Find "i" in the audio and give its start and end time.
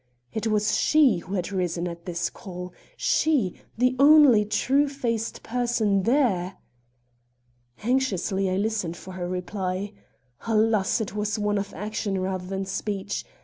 8.49-8.57